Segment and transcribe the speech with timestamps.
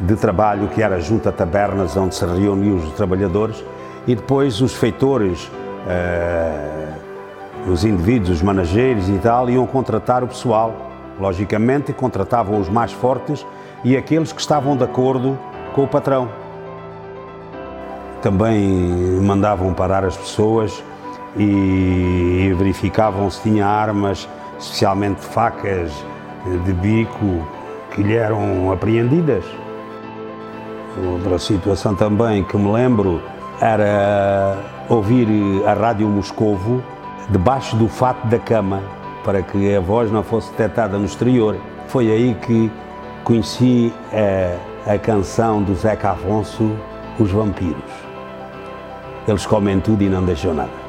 [0.00, 3.64] de trabalho que era junto a tabernas onde se reuniam os trabalhadores
[4.06, 5.50] e depois os feitores,
[5.86, 10.74] uh, os indivíduos, os manageiros e tal, iam contratar o pessoal.
[11.18, 13.46] Logicamente, contratavam os mais fortes
[13.82, 15.38] e aqueles que estavam de acordo
[15.72, 16.28] com o patrão.
[18.20, 18.58] Também
[19.22, 20.82] mandavam parar as pessoas
[21.36, 25.92] e verificavam se tinha armas, especialmente facas,
[26.44, 27.46] de bico
[27.90, 29.44] que lhe eram apreendidas.
[31.12, 33.20] Outra situação também que me lembro
[33.60, 34.56] era
[34.88, 35.26] ouvir
[35.66, 36.82] a Rádio Moscovo
[37.30, 38.82] debaixo do fato da cama
[39.24, 41.56] para que a voz não fosse detectada no exterior.
[41.88, 42.70] Foi aí que
[43.24, 43.92] conheci
[44.86, 46.70] a, a canção do Zeca Afonso,
[47.18, 48.04] Os Vampiros.
[49.26, 50.83] Eles comem tudo e não deixam nada.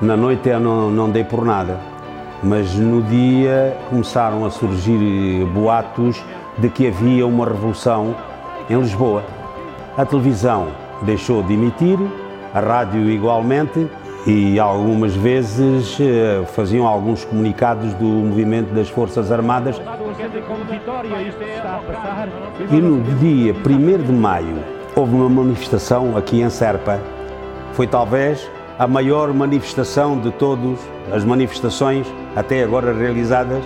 [0.00, 1.80] Na noite eu não, não dei por nada,
[2.42, 6.22] mas no dia começaram a surgir boatos
[6.58, 8.14] de que havia uma revolução
[8.68, 9.24] em Lisboa.
[9.96, 10.68] A televisão
[11.00, 11.98] deixou de emitir,
[12.52, 13.88] a rádio igualmente,
[14.26, 19.80] e algumas vezes eh, faziam alguns comunicados do movimento das Forças Armadas.
[22.70, 24.58] E no dia 1 de maio
[24.94, 27.00] houve uma manifestação aqui em Serpa.
[27.72, 30.78] Foi talvez a maior manifestação de todas
[31.12, 33.64] as manifestações até agora realizadas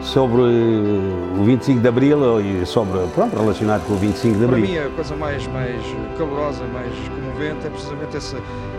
[0.00, 4.64] sobre o 25 de Abril e sobre, pronto, relacionado com o 25 de Abril.
[4.64, 5.82] Para mim a coisa mais, mais
[6.16, 8.36] calorosa, mais comovente é precisamente essa,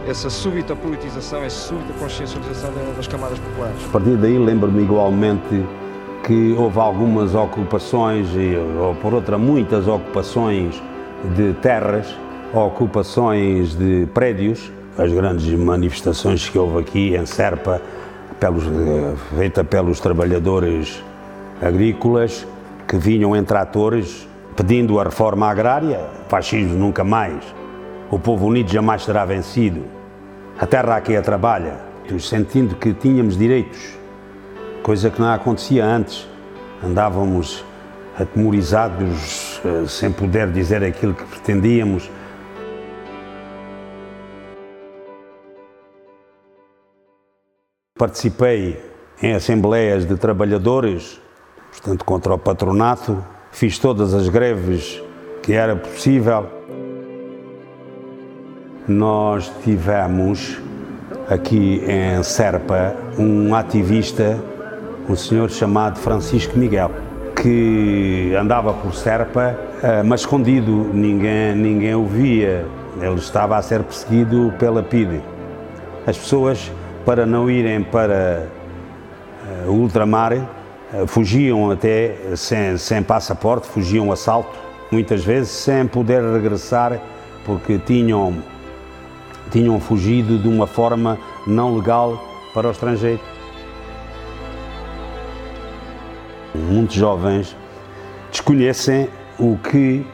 [0.08, 3.76] essa súbita politização, essa súbita consciencialização das camadas populares.
[3.90, 5.66] A partir daí lembro-me igualmente
[6.24, 8.28] que houve algumas ocupações,
[8.80, 10.82] ou por outra muitas ocupações
[11.36, 12.16] de terras,
[12.54, 17.82] ocupações de prédios, as grandes manifestações que houve aqui em Serpa,
[18.40, 18.64] pelos,
[19.36, 21.04] feita pelos trabalhadores
[21.62, 22.48] agrícolas
[22.88, 27.44] que vinham em tratores pedindo a reforma agrária, fascismo nunca mais,
[28.10, 29.84] o povo unido jamais será vencido,
[30.60, 31.76] a terra aqui a trabalha,
[32.20, 33.96] sentindo que tínhamos direitos,
[34.82, 36.28] coisa que não acontecia antes,
[36.84, 37.64] andávamos
[38.20, 42.10] atemorizados, eh, sem poder dizer aquilo que pretendíamos,
[47.98, 48.80] Participei
[49.24, 51.20] em assembleias de trabalhadores,
[51.72, 55.02] portanto, contra o patronato, fiz todas as greves
[55.42, 56.46] que era possível.
[58.88, 60.60] Nós tivemos
[61.28, 64.40] aqui em Serpa um ativista,
[65.10, 66.92] um senhor chamado Francisco Miguel,
[67.42, 72.64] que andava por Serpa, eh, mas escondido, ninguém, ninguém o via.
[73.02, 75.22] Ele estava a ser perseguido pela PIDE.
[76.06, 76.72] As pessoas
[77.08, 78.50] para não irem para
[79.66, 84.54] o ultramar, uh, fugiam até sem, sem passaporte, fugiam assalto,
[84.92, 87.00] muitas vezes sem poder regressar
[87.46, 88.36] porque tinham,
[89.50, 91.18] tinham fugido de uma forma
[91.48, 92.22] não legal
[92.54, 93.22] para o estrangeiro.
[96.54, 97.56] Muitos jovens
[98.32, 99.08] desconhecem
[99.40, 100.06] o que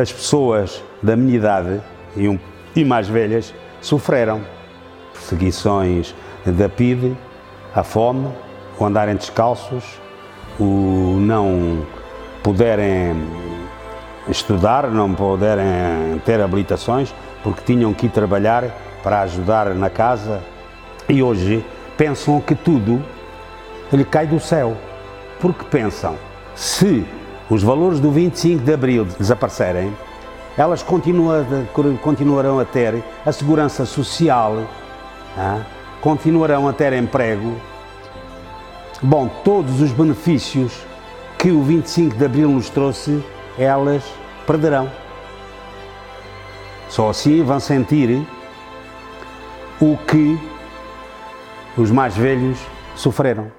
[0.00, 1.80] as pessoas da minha idade
[2.16, 2.38] e, um,
[2.76, 4.40] e mais velhas sofreram.
[5.12, 6.14] Perseguições
[6.52, 7.16] da PIDE,
[7.74, 8.28] a fome,
[8.78, 9.84] o andarem descalços,
[10.58, 11.86] o não
[12.42, 13.14] puderem
[14.28, 18.64] estudar, não puderem ter habilitações, porque tinham que ir trabalhar
[19.02, 20.42] para ajudar na casa
[21.08, 21.64] e hoje
[21.96, 23.02] pensam que tudo
[23.92, 24.76] lhe cai do céu.
[25.40, 26.16] Porque pensam,
[26.54, 27.06] se
[27.48, 29.96] os valores do 25 de Abril desaparecerem,
[30.56, 30.84] elas
[32.02, 34.64] continuarão a ter a segurança social,
[36.00, 37.56] continuarão a ter emprego.
[39.02, 40.72] Bom, todos os benefícios
[41.38, 43.22] que o 25 de Abril nos trouxe,
[43.56, 44.02] elas
[44.46, 44.90] perderão.
[46.88, 48.26] Só assim vão sentir
[49.80, 50.38] o que
[51.76, 52.58] os mais velhos
[52.96, 53.57] sofreram.